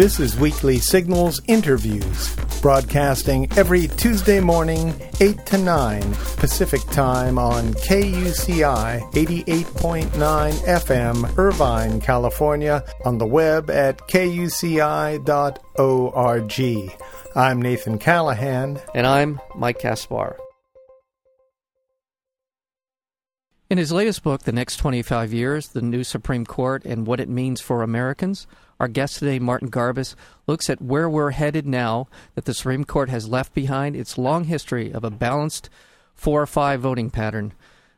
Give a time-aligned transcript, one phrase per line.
[0.00, 6.00] This is Weekly Signals Interviews, broadcasting every Tuesday morning, 8 to 9
[6.38, 15.20] Pacific Time on KUCI 88.9 FM, Irvine, California, on the web at kuci.org.
[17.36, 18.80] I'm Nathan Callahan.
[18.94, 20.38] And I'm Mike Kaspar.
[23.70, 27.28] In his latest book, The Next 25 Years The New Supreme Court and What It
[27.28, 28.48] Means for Americans,
[28.80, 30.16] our guest today, Martin Garbus,
[30.48, 34.42] looks at where we're headed now that the Supreme Court has left behind its long
[34.42, 35.70] history of a balanced
[36.16, 37.52] 4 or 5 voting pattern.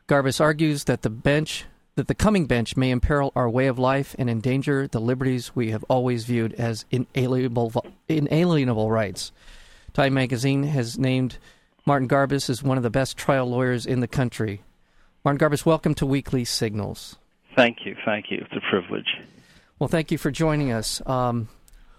[0.08, 1.64] Garbus argues that the bench
[1.94, 5.70] that the coming bench may imperil our way of life and endanger the liberties we
[5.70, 7.72] have always viewed as inalienable,
[8.10, 9.32] inalienable rights.
[9.94, 11.38] Time magazine has named
[11.86, 14.60] Martin Garbus as one of the best trial lawyers in the country.
[15.24, 17.16] Martin Garbus, welcome to Weekly Signals.
[17.54, 17.94] Thank you.
[18.04, 18.38] Thank you.
[18.38, 19.20] It's a privilege.
[19.78, 21.00] Well, thank you for joining us.
[21.06, 21.48] Um,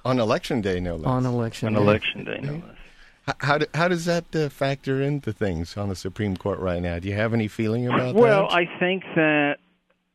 [0.04, 1.08] on election day, no less.
[1.08, 1.80] On election on day.
[1.80, 2.78] election day, no less.
[3.26, 6.82] How, how, do, how does that uh, factor into things on the Supreme Court right
[6.82, 7.00] now?
[7.00, 8.22] Do you have any feeling about well, that?
[8.22, 9.56] Well, I think that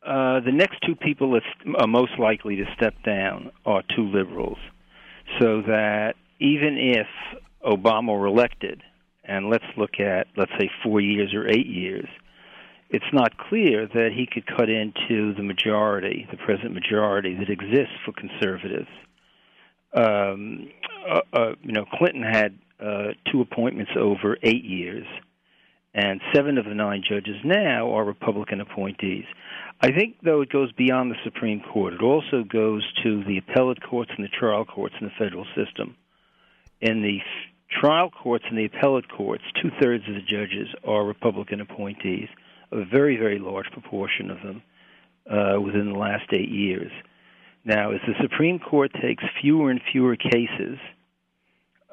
[0.06, 1.42] uh, the next two people that
[1.80, 4.58] are most likely to step down are two liberals.
[5.38, 7.06] So that even if
[7.64, 8.82] Obama were elected,
[9.24, 12.08] and let's look at, let's say, four years or eight years,
[12.90, 17.94] it's not clear that he could cut into the majority, the present majority that exists
[18.04, 18.88] for conservatives.
[19.92, 20.70] Um,
[21.08, 25.06] uh, uh, you know, Clinton had uh, two appointments over eight years,
[25.94, 29.24] and seven of the nine judges now are Republican appointees.
[29.80, 31.94] I think, though, it goes beyond the Supreme Court.
[31.94, 35.94] It also goes to the appellate courts and the trial courts in the federal system.
[36.80, 37.18] In the
[37.80, 42.28] trial courts and the appellate courts, two thirds of the judges are Republican appointees
[42.72, 44.62] a very, very large proportion of them
[45.30, 46.90] uh, within the last eight years.
[47.64, 50.78] Now, as the Supreme Court takes fewer and fewer cases,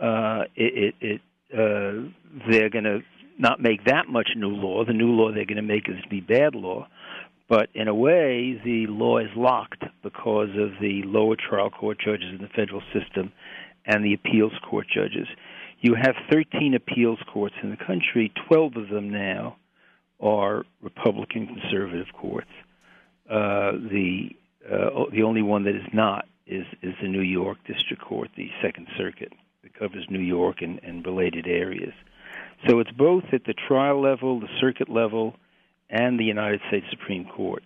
[0.01, 1.21] uh, it, it, it
[1.53, 2.09] uh,
[2.49, 2.99] they're going to
[3.37, 4.83] not make that much new law.
[4.85, 6.87] The new law they're going to make is be bad law.
[7.47, 12.31] But in a way, the law is locked because of the lower trial court judges
[12.31, 13.31] in the federal system
[13.85, 15.27] and the appeals court judges.
[15.79, 19.57] You have 13 appeals courts in the country, 12 of them now
[20.19, 22.51] are Republican conservative courts.
[23.29, 24.29] Uh, the
[24.65, 28.49] uh, the only one that is not is is the New York District Court, the
[28.61, 29.33] Second Circuit,
[29.63, 31.93] that covers New York and, and related areas.
[32.67, 35.35] So it's both at the trial level, the circuit level,
[35.89, 37.63] and the United States Supreme Court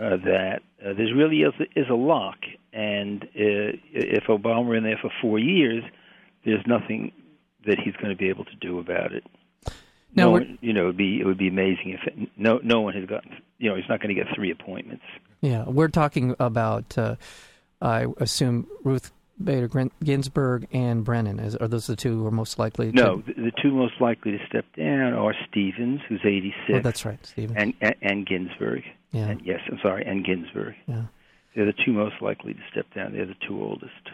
[0.00, 2.38] uh, that uh, there's really is, is a lock.
[2.72, 5.84] And uh, if Obama were in there for four years,
[6.44, 7.12] there's nothing
[7.66, 9.24] that he's going to be able to do about it.
[10.14, 12.80] Now, no you know, it would be it would be amazing if it, no no
[12.80, 13.36] one has gotten.
[13.58, 15.04] You know, he's not going to get three appointments.
[15.40, 16.96] Yeah, we're talking about.
[16.96, 17.16] Uh,
[17.82, 19.10] I assume Ruth
[19.42, 21.38] Bader Ginsburg and Brennan.
[21.38, 22.92] Is, are those the two who are most likely?
[22.92, 26.78] No, the, the, two most likely to step down are Stevens, who's eighty six.
[26.78, 28.82] Oh, that's right, Stevens, and and, and Ginsburg.
[29.12, 29.28] Yeah.
[29.28, 30.74] And, yes, I'm sorry, and Ginsburg.
[30.86, 31.04] Yeah.
[31.54, 33.12] They're the two most likely to step down.
[33.12, 34.10] They're the two oldest,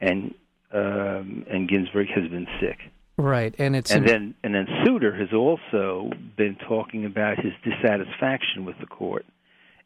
[0.00, 0.34] and
[0.72, 2.78] um, and Ginsburg has been sick.
[3.18, 8.64] Right, and it's and then and then Souter has also been talking about his dissatisfaction
[8.64, 9.26] with the court.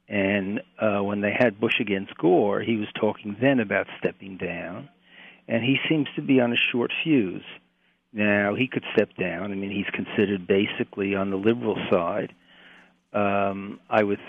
[0.07, 4.91] And uh, when they had Bush against Gore, he was talking then about stepping down,
[5.49, 7.45] and he seems to be on a short fuse.
[8.13, 9.51] Now he could step down.
[9.51, 12.35] I mean, he's considered basically on the liberal side.
[13.15, 14.21] Um, I would,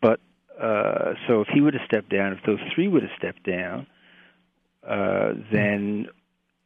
[0.00, 0.20] but
[0.58, 3.86] uh, so if he would have stepped down, if those three would have stepped down,
[4.88, 6.06] uh, then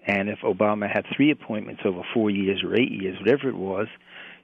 [0.07, 3.87] and if Obama had three appointments over four years or eight years, whatever it was,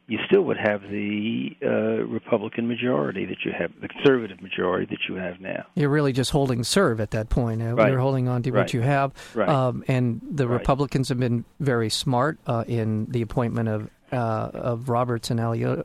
[0.09, 1.69] you still would have the uh,
[2.07, 5.67] Republican majority that you have, the conservative majority that you have now.
[5.75, 7.61] You're really just holding serve at that point.
[7.61, 7.91] Uh, right.
[7.91, 8.61] You're holding on to right.
[8.61, 9.13] what you have.
[9.35, 9.49] Right.
[9.49, 10.49] Um, and the.
[10.49, 15.85] Republicans have been very smart uh, in the appointment of uh, of Roberts and Alito,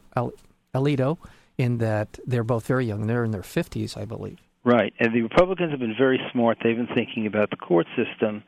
[0.73, 1.17] Alito,
[1.57, 3.07] in that they're both very young.
[3.07, 4.37] They're in their 50s, I believe.
[4.63, 4.93] Right.
[4.99, 6.59] And the Republicans have been very smart.
[6.63, 8.43] They've been thinking about the court system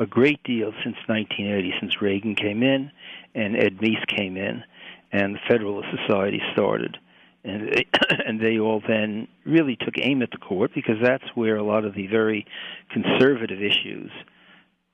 [0.00, 2.90] a great deal since 1980, since Reagan came in
[3.34, 4.64] and Ed Meese came in,
[5.12, 6.96] and the Federalist Society started.
[7.44, 7.86] And they,
[8.26, 11.84] and they all then really took aim at the court because that's where a lot
[11.84, 12.46] of the very
[12.90, 14.10] conservative issues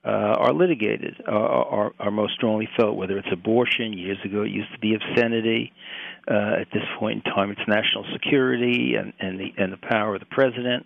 [0.05, 3.93] uh, are litigated, uh, are, are most strongly felt, whether it's abortion.
[3.93, 5.73] Years ago, it used to be obscenity.
[6.29, 10.15] Uh, at this point in time, it's national security and, and, the, and the power
[10.15, 10.85] of the president.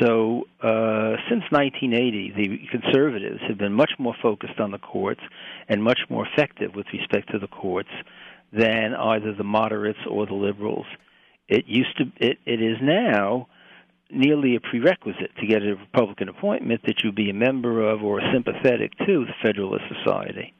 [0.00, 5.20] So, uh, since 1980, the conservatives have been much more focused on the courts
[5.68, 7.90] and much more effective with respect to the courts
[8.52, 10.86] than either the moderates or the liberals.
[11.48, 13.46] It used to, it, it is now
[14.10, 18.20] nearly a prerequisite to get a Republican appointment that you be a member of or
[18.32, 20.52] sympathetic to the Federalist Society,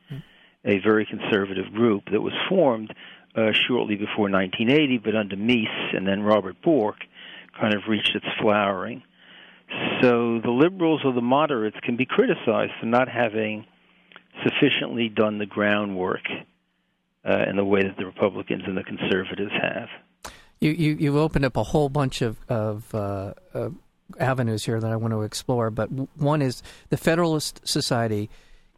[0.64, 2.92] a very conservative group that was formed
[3.36, 6.96] uh, shortly before 1980, but under Meese and then Robert Bork,
[7.60, 9.02] kind of reached its flowering.
[10.00, 13.66] So the liberals or the moderates can be criticized for not having
[14.44, 16.22] sufficiently done the groundwork
[17.28, 19.88] uh, in the way that the Republicans and the conservatives have.
[20.60, 23.70] You, you you've opened up a whole bunch of of uh, uh,
[24.18, 28.30] avenues here that I want to explore, but one is the Federalist Society.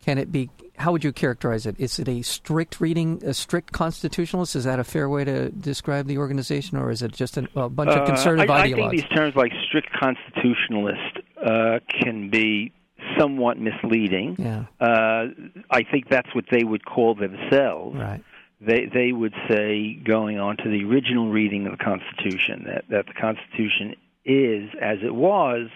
[0.04, 0.50] Can it be?
[0.76, 1.74] How would you characterize it?
[1.78, 4.54] Is it a strict reading, a strict constitutionalist?
[4.54, 7.68] Is that a fair way to describe the organization, or is it just a, a
[7.68, 8.72] bunch of uh, conservative I, ideologues?
[8.72, 12.72] I think these terms like strict constitutionalist uh, can be
[13.18, 14.36] somewhat misleading.
[14.38, 14.64] Yeah.
[14.80, 15.26] Uh,
[15.70, 17.96] I think that's what they would call themselves.
[17.98, 18.22] Right
[18.60, 23.06] they they would say going on to the original reading of the Constitution that that
[23.06, 25.68] the Constitution is as it was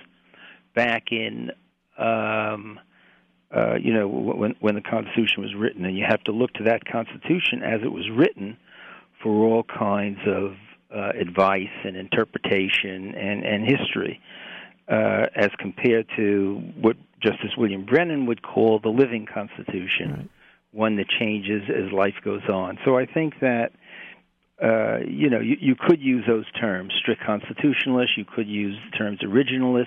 [0.75, 1.51] back in
[1.99, 2.81] um,
[3.55, 6.65] uh, you know when when the Constitution was written, and you have to look to
[6.65, 8.57] that Constitution as it was written
[9.23, 10.53] for all kinds of
[10.95, 14.21] uh, advice and interpretation and and history,
[14.89, 20.11] uh, as compared to what Justice William Brennan would call the living Constitution.
[20.11, 20.29] Right
[20.73, 22.79] one that changes as life goes on.
[22.85, 23.71] So I think that
[24.63, 28.17] uh, you know you, you could use those terms, strict constitutionalist.
[28.17, 29.87] You could use the terms originalist.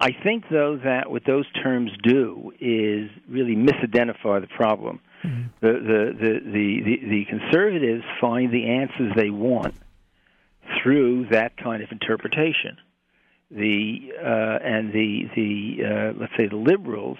[0.00, 5.00] I think, though, that what those terms do is really misidentify the problem.
[5.24, 5.42] Mm-hmm.
[5.60, 9.74] The, the, the, the, the, the conservatives find the answers they want
[10.82, 12.76] through that kind of interpretation.
[13.50, 17.18] The uh, and the the uh, let's say the liberals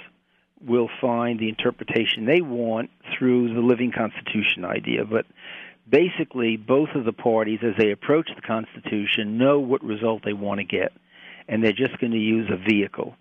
[0.66, 5.04] will find the interpretation they want through the living constitution idea.
[5.04, 5.26] But
[5.88, 10.58] basically, both of the parties, as they approach the Constitution, know what result they want
[10.60, 10.92] to get,
[11.48, 13.14] and they're just going to use a vehicle.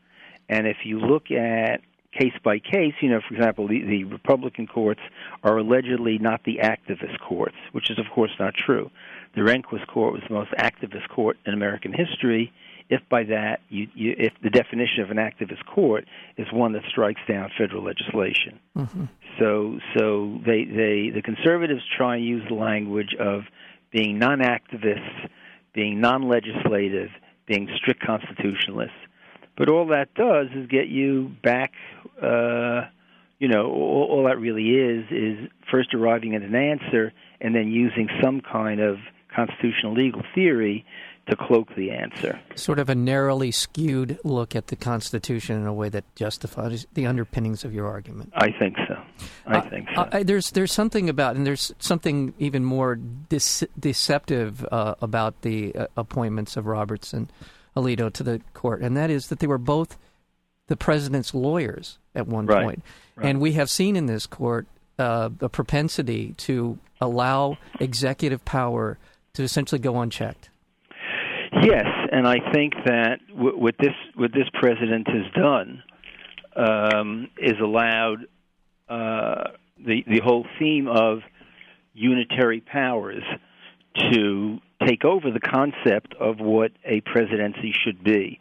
[0.49, 1.81] And if you look at
[2.17, 5.01] case by case, you know, for example, the, the Republican courts
[5.43, 8.91] are allegedly not the activist courts, which is, of course, not true.
[9.35, 12.53] The Rehnquist court was the most activist court in American history
[12.89, 16.05] if by that you, you if the definition of an activist court
[16.37, 18.59] is one that strikes down federal legislation.
[18.77, 19.05] Mm-hmm.
[19.39, 23.43] So so they they the conservatives try and use the language of
[23.91, 25.29] being non-activists,
[25.73, 27.09] being non-legislative,
[27.45, 28.95] being strict constitutionalists.
[29.57, 31.73] But all that does is get you back.
[32.21, 32.81] Uh,
[33.39, 37.71] you know, all, all that really is is first arriving at an answer and then
[37.71, 38.97] using some kind of
[39.35, 40.85] constitutional legal theory
[41.27, 42.39] to cloak the answer.
[42.55, 47.05] Sort of a narrowly skewed look at the Constitution in a way that justifies the
[47.05, 48.33] underpinnings of your argument.
[48.35, 49.01] I think so.
[49.47, 50.01] I uh, think so.
[50.01, 52.99] Uh, there's there's something about, and there's something even more
[53.79, 57.31] deceptive uh, about the uh, appointments of Roberts and
[57.75, 59.97] Alito to the court, and that is that they were both
[60.67, 62.63] the president's lawyers at one right.
[62.63, 62.83] point.
[63.15, 63.29] Right.
[63.29, 64.65] and we have seen in this court
[64.97, 68.97] uh, a propensity to allow executive power
[69.33, 70.49] to essentially go unchecked.
[71.61, 75.83] Yes, and I think that w- what this what this president has done
[76.55, 78.25] um, is allowed
[78.89, 81.19] uh, the the whole theme of
[81.93, 83.23] unitary powers
[84.11, 88.39] to take over the concept of what a presidency should be.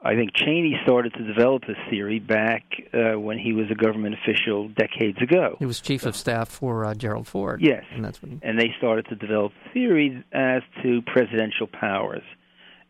[0.00, 2.62] I think Cheney started to develop this theory back
[2.92, 5.56] uh, when he was a government official decades ago.
[5.58, 7.60] He was chief of staff for uh, Gerald Ford.
[7.60, 8.32] Yes, and that's when.
[8.32, 8.38] He...
[8.42, 12.22] And they started to develop theories as to presidential powers.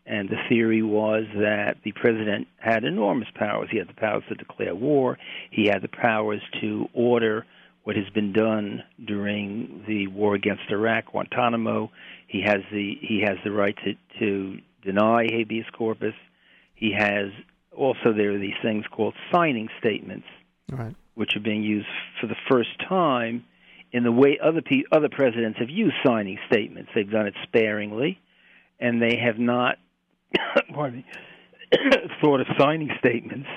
[0.09, 3.69] And the theory was that the president had enormous powers.
[3.71, 5.19] He had the powers to declare war.
[5.51, 7.45] He had the powers to order
[7.83, 11.91] what has been done during the war against Iraq, Guantanamo.
[12.27, 16.15] He has the he has the right to to deny habeas corpus.
[16.73, 17.27] He has
[17.77, 20.25] also there are these things called signing statements,
[20.71, 20.95] right.
[21.13, 21.87] which are being used
[22.19, 23.45] for the first time
[23.91, 26.89] in the way other pe- other presidents have used signing statements.
[26.95, 28.19] They've done it sparingly,
[28.79, 29.77] and they have not
[30.73, 31.05] pardon me,
[32.21, 33.49] thought of signing statements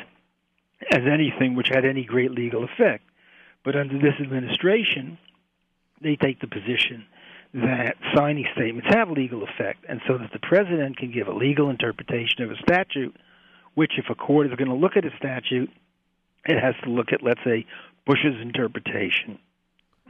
[0.90, 3.04] as anything which had any great legal effect.
[3.64, 5.18] But under this administration,
[6.00, 7.06] they take the position
[7.54, 11.68] that signing statements have legal effect, and so that the president can give a legal
[11.68, 13.14] interpretation of a statute,
[13.74, 15.70] which, if a court is going to look at a statute,
[16.46, 17.66] it has to look at, let's say,
[18.06, 19.38] Bush's interpretation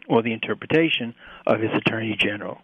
[0.09, 1.14] or the interpretation
[1.47, 2.59] of his attorney general.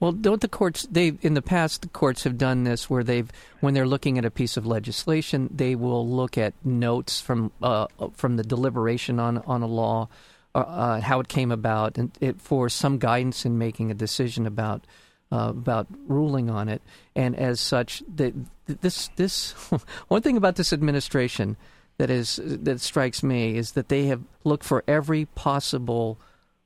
[0.00, 0.86] Well, don't the courts?
[0.90, 4.24] They in the past, the courts have done this where they've, when they're looking at
[4.24, 9.38] a piece of legislation, they will look at notes from uh, from the deliberation on
[9.38, 10.08] on a law,
[10.54, 14.46] uh, uh, how it came about, and it, for some guidance in making a decision
[14.46, 14.84] about
[15.32, 16.80] uh, about ruling on it.
[17.16, 18.32] And as such, the,
[18.66, 19.52] this this
[20.08, 21.56] one thing about this administration
[21.98, 26.18] that is that strikes me is that they have looked for every possible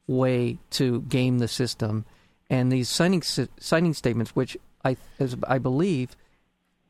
[0.06, 2.04] way to game the system,
[2.52, 4.96] and these signing signing statements, which I
[5.48, 6.14] I believe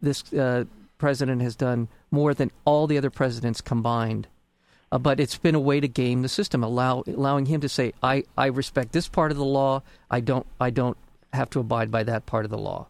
[0.03, 0.65] this uh,
[0.99, 4.27] president has done more than all the other presidents combined.
[4.91, 7.93] Uh, but it's been a way to game the system, allow allowing him to say,
[8.03, 9.83] "I, I respect this part of the law.
[10.11, 10.99] I don't I don't
[11.33, 12.89] have to abide by that part of the law."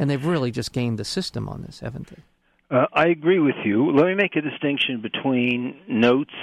[0.00, 2.22] And they've really just gamed the system on this, haven't they?
[2.76, 3.92] Uh, I agree with you.
[3.92, 6.34] Let me make a distinction between notes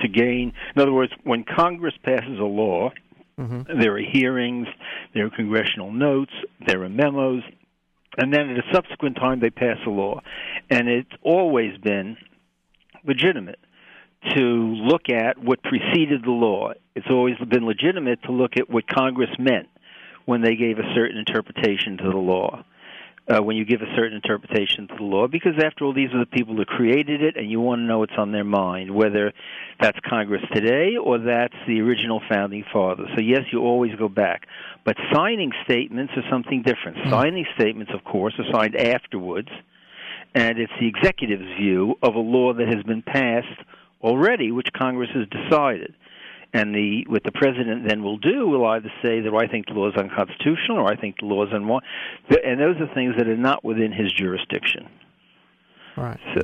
[0.00, 0.52] to gain.
[0.76, 2.92] In other words, when Congress passes a law,
[3.38, 3.80] mm-hmm.
[3.80, 4.66] there are hearings,
[5.14, 6.32] there are congressional notes,
[6.66, 7.42] there are memos,
[8.16, 10.20] and then at a subsequent time they pass a law.
[10.70, 12.16] And it's always been
[13.04, 13.58] legitimate
[14.34, 16.72] to look at what preceded the law.
[16.94, 19.68] It's always been legitimate to look at what Congress meant
[20.24, 22.64] when they gave a certain interpretation to the law
[23.28, 26.18] uh, when you give a certain interpretation to the law, because after all, these are
[26.18, 29.32] the people that created it, and you want to know what's on their mind, whether
[29.80, 33.08] that's Congress today or that's the original founding fathers.
[33.14, 34.46] So yes, you always go back,
[34.84, 36.98] but signing statements are something different.
[36.98, 37.10] Mm-hmm.
[37.10, 39.48] Signing statements, of course, are signed afterwards,
[40.34, 43.60] and it's the executive's view of a law that has been passed
[44.02, 45.94] already, which Congress has decided
[46.52, 49.72] and the what the president then will do will either say that I think the
[49.72, 51.88] law is unconstitutional or I think the law is unwarranted,
[52.44, 54.88] and those are things that are not within his jurisdiction.
[55.96, 56.20] All right.
[56.34, 56.42] So,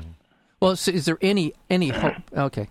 [0.61, 2.15] well, so is there any any hope?
[2.37, 2.69] Okay,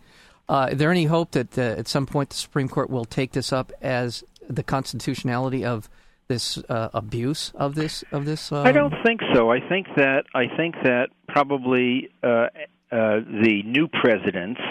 [0.49, 3.33] uh, is there any hope that uh, at some point the Supreme Court will take
[3.33, 5.89] this up as the constitutionality of
[6.27, 8.51] this uh, abuse of this of this?
[8.51, 8.65] Um...
[8.65, 9.51] I don't think so.
[9.51, 12.47] I think that I think that probably uh, uh,
[12.89, 14.61] the new presidents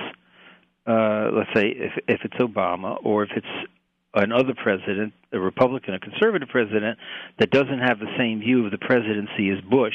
[0.87, 3.71] uh, let's say if if it's Obama or if it's
[4.15, 6.99] another president, a Republican, a conservative president
[7.39, 9.95] that doesn't have the same view of the presidency as Bush,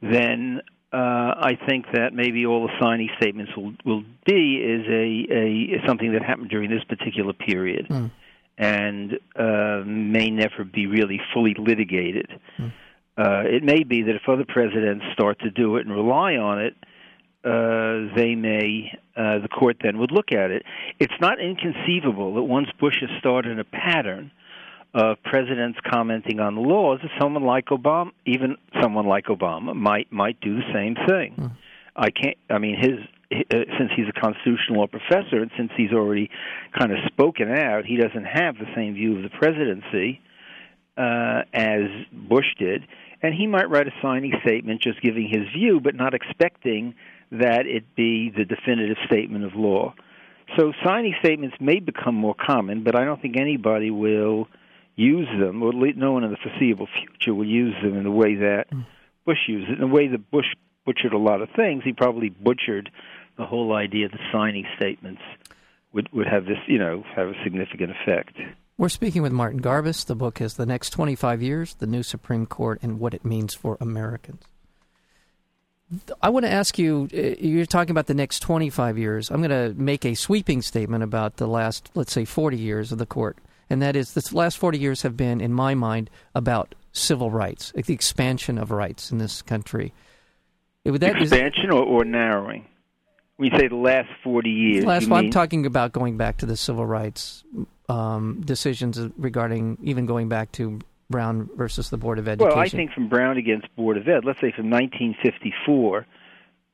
[0.00, 0.60] then
[0.92, 5.86] uh, I think that maybe all the signing statements will will be is a, a
[5.86, 8.10] something that happened during this particular period, mm.
[8.56, 12.28] and uh, may never be really fully litigated.
[12.58, 12.72] Mm.
[13.16, 16.60] Uh, it may be that if other presidents start to do it and rely on
[16.60, 16.74] it,
[17.44, 20.62] uh, they may, uh, the court then would look at it.
[20.98, 24.30] It's not inconceivable that once Bush has started a pattern
[24.94, 30.10] of presidents commenting on the laws, that someone like Obama, even someone like Obama, might
[30.12, 31.34] might do the same thing.
[31.36, 31.52] Mm.
[31.96, 32.36] I can't.
[32.48, 32.98] I mean, his
[33.32, 36.30] uh, since he's a constitutional law professor and since he's already
[36.78, 40.20] kind of spoken out, he doesn't have the same view of the presidency
[40.96, 42.86] uh, as Bush did,
[43.20, 46.94] and he might write a signing statement just giving his view, but not expecting
[47.40, 49.94] that it be the definitive statement of law.
[50.56, 54.48] So signing statements may become more common, but I don't think anybody will
[54.96, 58.04] use them, or at least no one in the foreseeable future will use them in
[58.04, 58.86] the way that mm.
[59.24, 59.74] Bush used it.
[59.74, 60.46] In the way that Bush
[60.84, 62.90] butchered a lot of things, he probably butchered
[63.36, 65.22] the whole idea that signing statements
[65.92, 68.36] would would have this, you know, have a significant effect.
[68.76, 70.04] We're speaking with Martin Garbus.
[70.04, 73.54] The book is The Next 25 Years, The New Supreme Court, and What It Means
[73.54, 74.42] for Americans.
[76.20, 79.30] I want to ask you uh, you're talking about the next 25 years.
[79.30, 82.98] I'm going to make a sweeping statement about the last, let's say, 40 years of
[82.98, 83.38] the court.
[83.70, 87.72] And that is, the last 40 years have been, in my mind, about civil rights,
[87.74, 89.92] like the expansion of rights in this country.
[90.84, 92.66] Would That, expansion or, or, narrowing?
[93.38, 96.56] You say the last 40 years, last, well, I'm talking about going back to the
[96.56, 97.42] civil rights
[97.88, 100.78] um, decisions regarding even going back to
[101.10, 102.56] Brown versus the Board of Education?
[102.56, 106.06] Well, I think from Brown against Board of Ed, let's say from 1954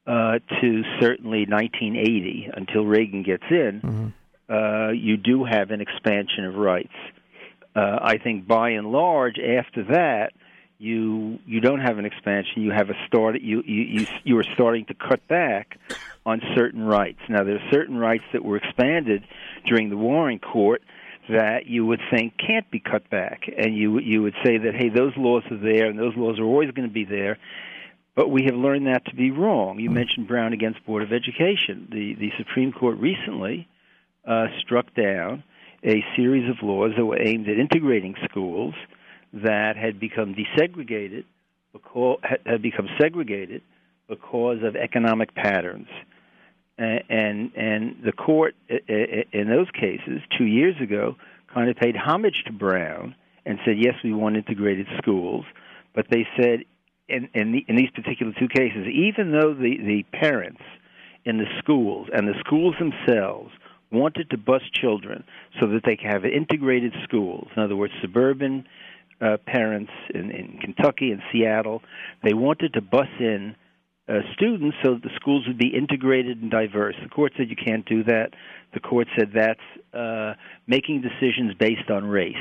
[0.07, 4.53] uh, to certainly 1980 until Reagan gets in, mm-hmm.
[4.53, 6.95] uh, you do have an expansion of rights.
[7.75, 10.33] Uh, I think by and large, after that,
[10.79, 12.63] you you don't have an expansion.
[12.63, 13.41] You have a start.
[13.41, 15.79] You you you, you are starting to cut back
[16.25, 17.21] on certain rights.
[17.29, 19.23] Now, there are certain rights that were expanded
[19.67, 20.83] during the Warren Court
[21.29, 24.89] that you would think can't be cut back, and you you would say that hey,
[24.89, 27.39] those laws are there, and those laws are always going to be there.
[28.17, 29.79] But we have learned that to be wrong.
[29.79, 31.89] You mentioned Brown against Board of Education.
[31.91, 33.69] The the Supreme Court recently
[34.27, 35.45] uh, struck down
[35.85, 38.75] a series of laws that were aimed at integrating schools
[39.33, 41.25] that had become desegregated,
[41.73, 43.63] because, had become segregated
[44.09, 45.89] because of economic patterns
[46.81, 51.17] and and the court in those cases two years ago
[51.53, 55.45] kind of paid homage to Brown and said yes we want integrated schools,
[55.95, 56.61] but they said
[57.09, 60.63] in in, the, in these particular two cases even though the the parents
[61.25, 63.51] in the schools and the schools themselves
[63.93, 65.25] wanted to bus children
[65.59, 68.65] so that they could have integrated schools in other words suburban
[69.21, 71.83] uh, parents in, in Kentucky and Seattle.
[72.23, 73.55] They wanted to bus in
[74.11, 76.97] uh, students so that the schools would be integrated and diverse.
[77.03, 78.31] The court said you can't do that.
[78.75, 79.61] The court said that's
[79.95, 80.35] uh,
[80.67, 82.35] making decisions based on race.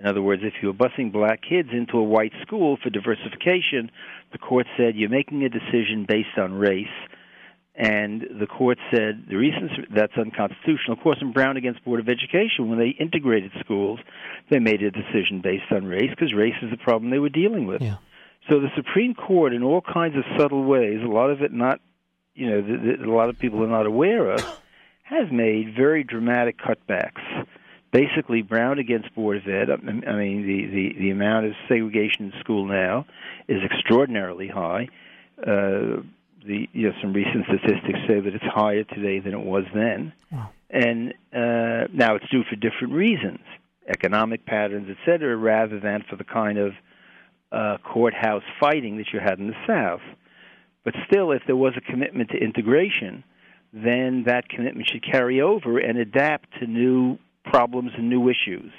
[0.00, 3.90] In other words, if you were busing black kids into a white school for diversification,
[4.32, 6.86] the court said you're making a decision based on race.
[7.74, 10.94] And the court said the reason that's unconstitutional.
[10.94, 14.00] Of course, in Brown against Board of Education, when they integrated schools,
[14.50, 17.66] they made a decision based on race because race is the problem they were dealing
[17.68, 17.80] with.
[17.80, 17.98] Yeah.
[18.48, 21.80] So the Supreme Court, in all kinds of subtle ways, a lot of it not,
[22.34, 24.40] you know, the, a lot of people are not aware of,
[25.02, 27.46] has made very dramatic cutbacks.
[27.90, 29.70] Basically, Brown against Board of Ed.
[29.70, 33.06] I mean, the, the, the amount of segregation in school now
[33.48, 34.88] is extraordinarily high.
[35.40, 36.02] Uh,
[36.44, 40.12] the you know some recent statistics say that it's higher today than it was then,
[40.32, 40.48] wow.
[40.70, 43.40] and uh, now it's due for different reasons,
[43.86, 46.72] economic patterns, et cetera, rather than for the kind of
[47.52, 50.02] uh, courthouse fighting that you had in the South.
[50.84, 53.24] But still, if there was a commitment to integration,
[53.72, 58.72] then that commitment should carry over and adapt to new problems and new issues.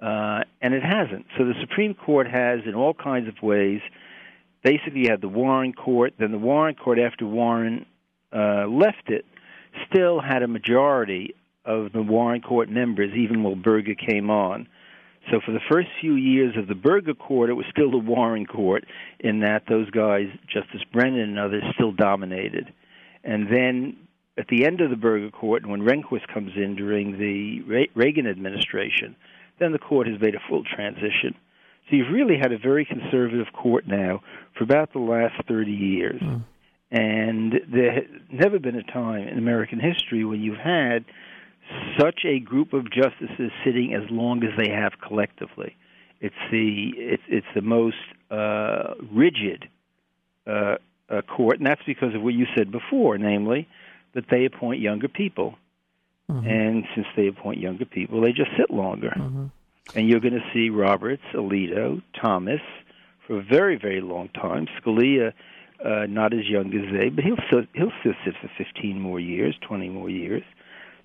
[0.00, 1.26] Uh, and it hasn't.
[1.38, 3.80] So the Supreme Court has, in all kinds of ways,
[4.64, 7.86] basically you had the Warren Court, then the Warren Court, after Warren
[8.34, 9.24] uh, left it,
[9.88, 11.34] still had a majority
[11.64, 14.66] of the Warren Court members, even while Burger came on.
[15.30, 18.46] So for the first few years of the Burger Court, it was still the Warren
[18.46, 18.84] Court,
[19.20, 22.72] in that those guys, Justice Brennan and others, still dominated.
[23.24, 23.96] And then
[24.36, 28.26] at the end of the Burger Court, and when Rehnquist comes in during the Reagan
[28.26, 29.14] administration,
[29.58, 31.34] then the court has made a full transition.
[31.88, 34.22] So you've really had a very conservative court now
[34.56, 36.20] for about the last 30 years.
[36.20, 36.44] Mm.
[36.90, 41.04] And there has never been a time in American history when you've had
[41.98, 45.76] such a group of justices sitting as long as they have collectively.
[46.20, 47.96] It's the it's it's the most
[48.30, 49.68] uh, rigid
[50.46, 50.76] uh,
[51.08, 53.68] uh, court, and that's because of what you said before, namely
[54.14, 55.56] that they appoint younger people,
[56.30, 56.46] mm-hmm.
[56.46, 59.12] and since they appoint younger people, they just sit longer.
[59.16, 59.46] Mm-hmm.
[59.96, 62.60] And you're going to see Roberts, Alito, Thomas
[63.26, 64.68] for a very very long time.
[64.80, 65.32] Scalia,
[65.84, 69.18] uh, not as young as they, but he'll still, he'll still sit for 15 more
[69.18, 70.44] years, 20 more years.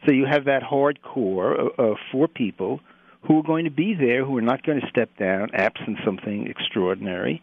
[0.06, 2.80] So you have that hardcore of, of four people
[3.28, 6.48] who are going to be there, who are not going to step down absent something
[6.48, 7.42] extraordinary.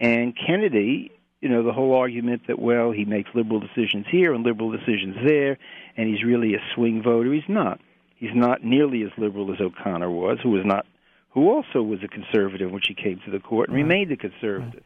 [0.00, 4.44] And Kennedy, you know, the whole argument that well, he makes liberal decisions here and
[4.44, 5.58] liberal decisions there,
[5.96, 7.32] and he's really a swing voter.
[7.32, 7.80] He's not.
[8.16, 10.86] He's not nearly as liberal as O'Connor was, who was not,
[11.30, 13.82] who also was a conservative when she came to the court and right.
[13.82, 14.74] remained a conservative.
[14.74, 14.82] Right.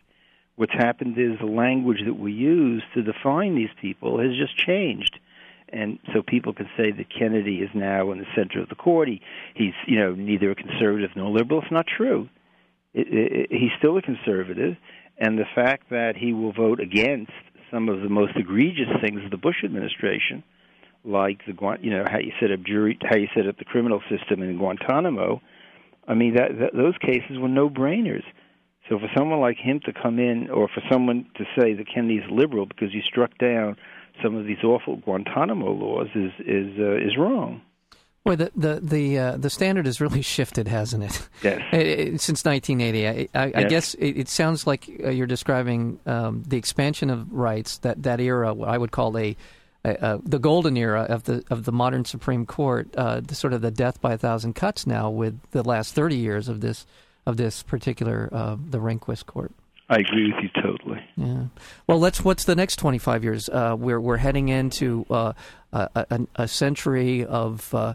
[0.56, 5.18] What's happened is the language that we use to define these people has just changed
[5.72, 9.08] and so people can say that Kennedy is now in the center of the court.
[9.08, 9.20] He,
[9.54, 11.62] he's you know neither a conservative nor liberal.
[11.62, 12.28] It's not true.
[12.92, 14.76] It, it, he's still a conservative,
[15.18, 17.32] and the fact that he will vote against
[17.70, 20.42] some of the most egregious things of the Bush administration,
[21.04, 24.02] like the you know how you set up jury, how you set up the criminal
[24.10, 25.40] system in Guantanamo.
[26.08, 28.24] I mean that, that those cases were no brainers.
[28.90, 32.28] So for someone like him to come in, or for someone to say that Kennedy's
[32.28, 33.76] liberal because he struck down
[34.20, 37.62] some of these awful Guantanamo laws is is uh, is wrong.
[38.24, 41.28] Well, the the the uh, the standard has really shifted, hasn't it?
[41.40, 41.62] Yes.
[41.72, 43.54] It, it, since 1980, I, I, yes.
[43.54, 48.02] I guess it, it, sounds like uh, you're describing um, the expansion of rights that
[48.02, 48.60] that era.
[48.60, 49.36] I would call a,
[49.84, 52.92] a, a, the golden era of the of the modern Supreme Court.
[52.96, 56.16] Uh, the sort of the death by a thousand cuts now with the last 30
[56.16, 56.86] years of this
[57.26, 59.52] of this particular uh, the Rehnquist court.
[59.88, 61.00] I agree with you totally.
[61.16, 61.44] Yeah.
[61.88, 62.24] Well, let's.
[62.24, 63.48] What's the next twenty five years?
[63.48, 65.32] Uh, we're we're heading into uh,
[65.72, 67.94] a, a, a, century of uh,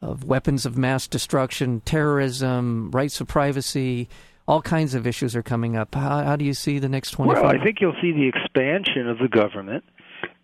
[0.00, 4.08] of weapons of mass destruction, terrorism, rights of privacy.
[4.46, 5.94] All kinds of issues are coming up.
[5.94, 7.32] How, how do you see the next twenty?
[7.32, 9.82] Well, I think you'll see the expansion of the government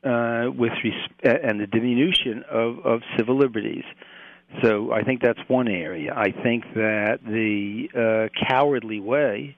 [0.02, 3.84] uh, with res- and the diminution of, of civil liberties.
[4.62, 6.12] So I think that's one area.
[6.14, 9.56] I think that the uh, cowardly way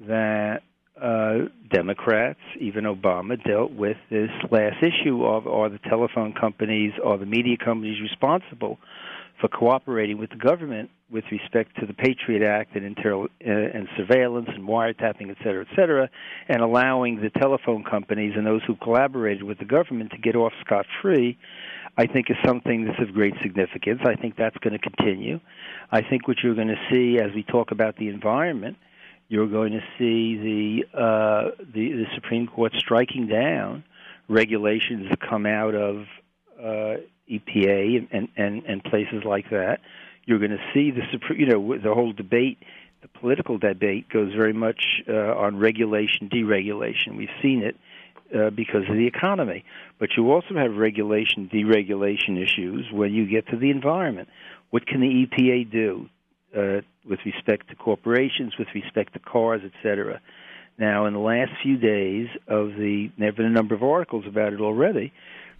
[0.00, 0.62] that
[1.00, 7.18] uh, Democrats, even Obama, dealt with this last issue of are the telephone companies, are
[7.18, 8.78] the media companies responsible
[9.40, 13.88] for cooperating with the government with respect to the Patriot Act and, inter- uh, and
[13.96, 16.08] surveillance and wiretapping, et cetera, et cetera,
[16.48, 20.52] and allowing the telephone companies and those who collaborated with the government to get off
[20.64, 21.36] scot free,
[21.96, 24.00] I think is something that's of great significance.
[24.04, 25.40] I think that's going to continue.
[25.92, 28.76] I think what you're going to see as we talk about the environment–
[29.28, 33.84] you're going to see the uh, the, the Supreme Court striking down
[34.28, 36.04] regulations that come out of
[36.58, 36.96] uh,
[37.30, 39.80] EPA and, and, and places like that.
[40.24, 41.02] You're going to see the
[41.36, 42.58] you know, the whole debate
[43.02, 47.18] the political debate goes very much uh, on regulation, deregulation.
[47.18, 47.76] We've seen it
[48.34, 49.64] uh, because of the economy.
[49.98, 54.28] But you also have regulation, deregulation issues when you get to the environment.
[54.70, 56.08] What can the EPA do
[56.56, 60.20] uh, with respect to corporations, with respect to cars, etc.?
[60.78, 64.24] Now, in the last few days of the, there have been a number of articles
[64.26, 65.12] about it already.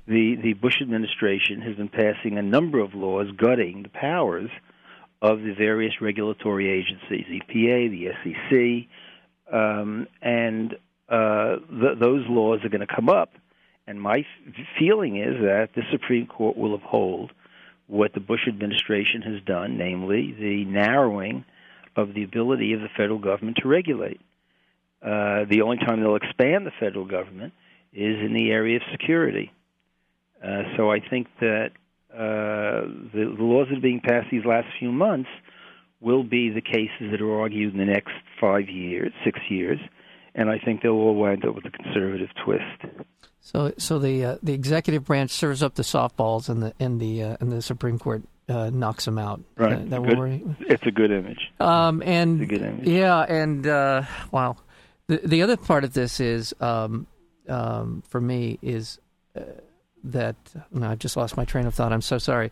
[0.07, 4.51] The the Bush administration has been passing a number of laws gutting the powers
[5.23, 10.77] of the various regulatory agencies, EPA, the SEC, um, and
[11.09, 13.33] uh, th- those laws are going to come up.
[13.87, 17.33] And my f- feeling is that the Supreme Court will uphold
[17.87, 21.45] what the Bush administration has done, namely the narrowing
[21.97, 24.21] of the ability of the federal government to regulate.
[25.03, 27.53] Uh, the only time they'll expand the federal government
[27.93, 29.53] is in the area of security.
[30.43, 31.71] Uh, so I think that
[32.13, 35.29] uh, the, the laws that are being passed these last few months
[36.01, 39.79] will be the cases that are argued in the next five years, six years,
[40.35, 43.05] and I think they'll all wind up with a conservative twist.
[43.41, 47.23] So, so the uh, the executive branch serves up the softballs, and the and the
[47.23, 49.43] uh, and the Supreme Court uh, knocks them out.
[49.57, 49.91] Right.
[49.91, 51.53] That, that good, it's a good image.
[51.61, 52.89] Um, and it's a good image.
[52.89, 54.57] yeah, and uh, wow.
[55.07, 57.07] The the other part of this is um,
[57.49, 58.99] um, for me is
[59.37, 59.43] uh,
[60.05, 60.37] that
[60.73, 61.93] no, I just lost my train of thought.
[61.93, 62.51] I'm so sorry.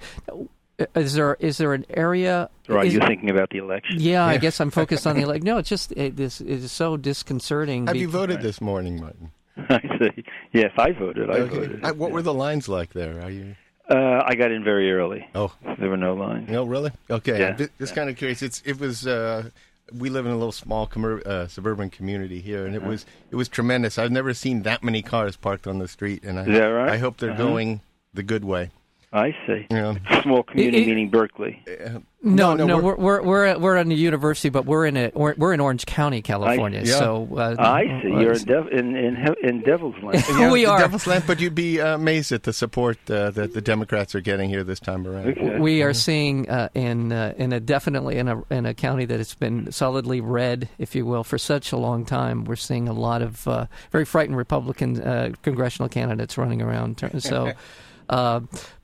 [0.97, 2.49] Is there is there an area?
[2.69, 3.97] Are is, you're thinking about the election.
[4.01, 5.45] Yeah, I guess I'm focused on the election.
[5.45, 7.87] No, it's just it, this is so disconcerting.
[7.87, 9.31] Have you because- voted this morning, Martin?
[9.69, 10.25] I see.
[10.53, 11.31] Yes, I voted.
[11.31, 11.55] I Okay.
[11.57, 11.85] voted.
[11.85, 13.21] Uh, what were the lines like there?
[13.23, 13.55] Are you?
[13.89, 15.29] Uh, I got in very early.
[15.35, 16.49] Oh, There were no lines.
[16.49, 16.91] no, really?
[17.11, 17.39] Okay.
[17.39, 17.49] Yeah.
[17.49, 18.43] I'm ju- just kind of curious.
[18.43, 19.07] It's it was.
[19.07, 19.51] Uh,
[19.93, 23.37] we live in a little small commer- uh, suburban community here, and it was it
[23.37, 23.99] was tremendous.
[23.99, 26.89] I've never seen that many cars parked on the street, and I right?
[26.93, 27.43] I hope they're Uh-huh.
[27.45, 27.81] going
[28.15, 28.71] the good way.
[29.15, 29.67] I see.
[29.71, 29.95] Yeah.
[30.23, 31.63] Small community It- it- meaning Berkeley.
[31.69, 33.23] Uh, No, no, no, we're- we're we're
[33.53, 36.83] we're, we're in the university, but we're in a we're, we're in Orange County, California.
[36.85, 36.95] yeah.
[36.99, 38.13] So uh, I see.
[38.13, 40.25] uh, You're in, Dev- in, in, in Devil's Land.
[40.39, 40.79] Yeah, we are.
[40.79, 44.21] Devil's Land, but you'd be uh, amazed at the support uh, that the Democrats are
[44.21, 45.31] getting here this time around.
[45.37, 45.59] Okay.
[45.59, 49.19] we are seeing uh, in uh, in a definitely in a in a county that
[49.19, 52.45] has been solidly red, if you will, for such a long time.
[52.45, 57.03] We're seeing a lot of uh, very frightened Republican uh, congressional candidates running around.
[57.19, 57.53] So,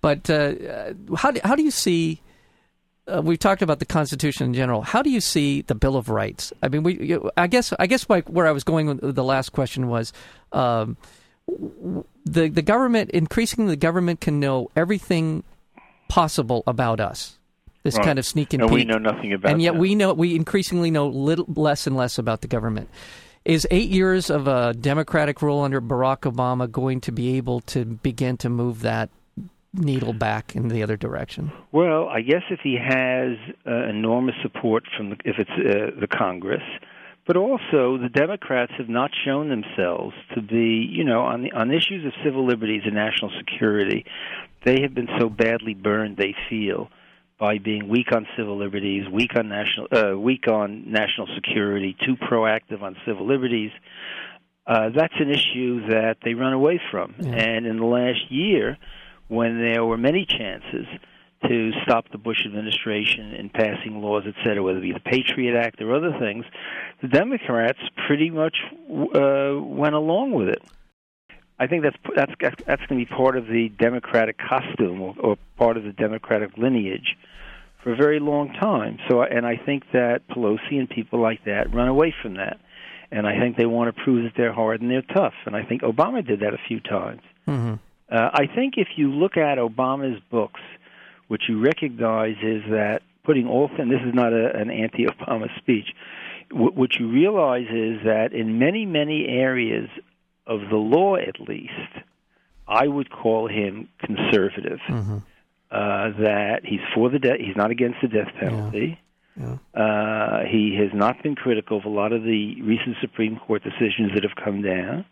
[0.00, 0.54] but uh,
[1.16, 2.20] how do, how do you see?
[3.06, 4.82] Uh, we've talked about the Constitution in general.
[4.82, 6.52] How do you see the Bill of Rights?
[6.62, 6.98] I mean, we.
[7.00, 7.72] You, I guess.
[7.78, 10.12] I guess like where I was going with the last question was.
[10.52, 10.96] Um,
[12.26, 15.44] the the government increasingly the government can know everything
[16.08, 17.38] possible about us.
[17.84, 18.04] This Right.
[18.04, 19.52] kind of sneak and and we know nothing about it.
[19.52, 19.80] and yet them.
[19.80, 22.88] we know we increasingly know little less and less about the government.
[23.46, 27.86] Is eight years of a Democratic rule under Barack Obama going to be able to
[27.86, 29.08] begin to move that
[29.78, 31.52] needle back in the other direction?
[31.72, 33.36] Well, I guess if he has
[33.66, 36.62] uh, enormous support from the, if it's uh, the Congress,
[37.26, 41.70] but also the Democrats have not shown themselves to be, you know, on the on
[41.70, 44.04] issues of civil liberties and national security,
[44.64, 46.88] they have been so badly burned they feel
[47.38, 52.16] by being weak on civil liberties, weak on national uh, weak on national security, too
[52.16, 53.70] proactive on civil liberties.
[54.66, 57.14] Uh, that's an issue that they run away from.
[57.18, 57.30] Yeah.
[57.30, 58.76] And in the last year,
[59.28, 60.86] when there were many chances
[61.46, 65.56] to stop the Bush administration in passing laws, et cetera, whether it be the Patriot
[65.56, 66.44] Act or other things,
[67.00, 68.56] the Democrats pretty much
[68.90, 70.62] uh, went along with it.
[71.60, 72.32] I think that's that's
[72.66, 77.16] that's going to be part of the Democratic costume or, part of the Democratic lineage
[77.82, 78.98] for a very long time.
[79.08, 82.60] So, and I think that Pelosi and people like that run away from that,
[83.10, 85.34] and I think they want to prove that they're hard and they're tough.
[85.46, 87.22] And I think Obama did that a few times.
[87.46, 87.74] Mm-hmm.
[88.10, 90.60] Uh, I think if you look at Obama's books,
[91.28, 95.88] what you recognize is that putting all and this is not a, an anti-Obama speech.
[96.50, 99.90] What, what you realize is that in many many areas
[100.46, 101.92] of the law, at least,
[102.66, 104.80] I would call him conservative.
[104.88, 105.18] Mm-hmm.
[105.70, 108.98] Uh, that he's for the de- he's not against the death penalty.
[109.38, 109.58] Yeah.
[109.74, 114.12] Uh, he has not been critical of a lot of the recent Supreme Court decisions
[114.14, 115.04] that have come down.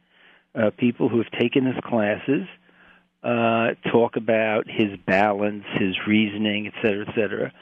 [0.54, 2.48] Uh, people who have taken his classes
[3.26, 7.52] uh, talk about his balance, his reasoning, et cetera, et cetera.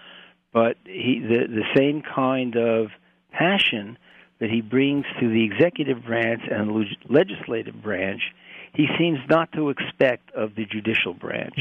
[0.52, 2.88] But he, the, the same kind of
[3.32, 3.96] passion
[4.40, 8.22] that he brings to the executive branch and the legislative branch,
[8.74, 11.58] he seems not to expect of the judicial branch.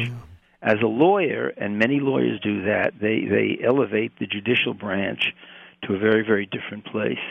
[0.62, 5.22] As a lawyer, and many lawyers do that, they, they elevate the judicial branch
[5.84, 7.26] to a very, very different place.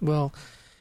[0.00, 0.32] Well,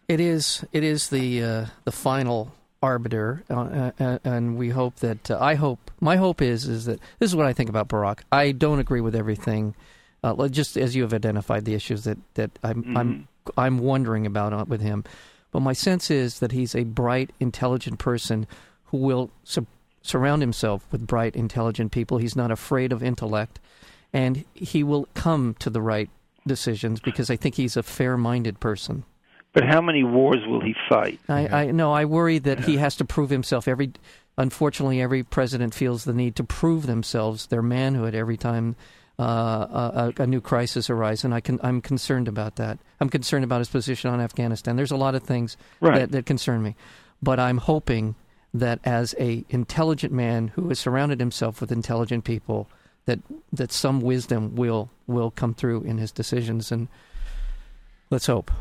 [0.08, 5.32] it is it is the uh, the final arbiter, uh, uh, and we hope that
[5.32, 8.20] uh, I hope my hope is is that this is what I think about Barack.
[8.32, 9.76] I don't agree with everything
[10.24, 12.98] uh, just as you have identified the issues that that I'm Mm-hmm.
[12.98, 15.04] I'm I'm wondering about uh, with him.
[15.52, 18.48] But my sense is that he's a bright, intelligent person
[18.86, 19.68] who will su-
[20.02, 22.18] surround himself with bright, intelligent people.
[22.18, 23.60] He's not afraid of intellect,
[24.12, 26.10] and he will come to the right
[26.46, 29.06] decisions because I think he's a fair-minded person.
[29.56, 31.20] But how many wars will he fight?
[31.28, 33.94] I, I no, I worry that he has to prove himself every.
[34.38, 38.76] Unfortunately, every president feels the need to prove themselves, their manhood, every time
[39.18, 42.78] uh, a, a new crisis arises, and I can, I'm concerned about that.
[43.00, 44.76] I'm concerned about his position on Afghanistan.
[44.76, 46.00] There's a lot of things Right.
[46.00, 46.76] that, that concern me,
[47.24, 48.16] but I'm hoping
[48.54, 52.68] that as a intelligent man who has surrounded himself with intelligent people,
[53.06, 53.20] that
[53.54, 56.90] that some wisdom will will come through in his decisions, and
[58.10, 58.52] let's hope.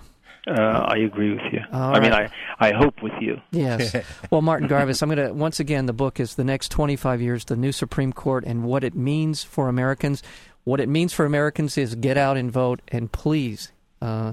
[0.46, 1.60] Uh, I agree with you.
[1.72, 2.12] All I mean.
[2.12, 2.28] I,
[2.58, 3.40] I hope with you.
[3.50, 3.94] Yes.
[4.30, 5.86] Well, Martin Garbus, I'm going to once again.
[5.86, 9.44] The book is the next 25 years, the new Supreme Court, and what it means
[9.44, 10.22] for Americans.
[10.64, 13.70] What it means for Americans is get out and vote, and please
[14.02, 14.32] uh,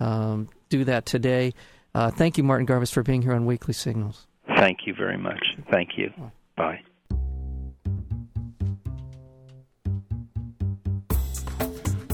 [0.00, 1.54] um, do that today.
[1.94, 4.26] Uh, thank you, Martin Garbus, for being here on Weekly Signals.
[4.56, 5.44] Thank you very much.
[5.70, 6.12] Thank you.
[6.56, 6.80] Bye.